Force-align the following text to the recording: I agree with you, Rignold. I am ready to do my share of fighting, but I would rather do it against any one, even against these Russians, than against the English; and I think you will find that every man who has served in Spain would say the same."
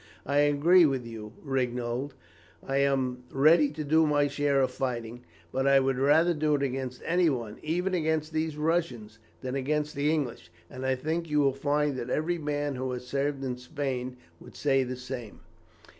I 0.25 0.37
agree 0.39 0.83
with 0.87 1.05
you, 1.05 1.33
Rignold. 1.45 2.13
I 2.67 2.77
am 2.77 3.23
ready 3.29 3.69
to 3.69 3.83
do 3.83 4.07
my 4.07 4.27
share 4.27 4.59
of 4.61 4.71
fighting, 4.71 5.23
but 5.51 5.67
I 5.67 5.79
would 5.79 5.99
rather 5.99 6.33
do 6.33 6.55
it 6.55 6.63
against 6.63 7.03
any 7.05 7.29
one, 7.29 7.59
even 7.61 7.93
against 7.93 8.33
these 8.33 8.57
Russians, 8.57 9.19
than 9.41 9.53
against 9.53 9.93
the 9.93 10.11
English; 10.11 10.51
and 10.71 10.87
I 10.87 10.95
think 10.95 11.29
you 11.29 11.39
will 11.41 11.53
find 11.53 11.95
that 11.99 12.09
every 12.09 12.39
man 12.39 12.73
who 12.77 12.91
has 12.93 13.05
served 13.05 13.43
in 13.43 13.57
Spain 13.57 14.17
would 14.39 14.55
say 14.55 14.83
the 14.83 14.95
same." 14.95 15.41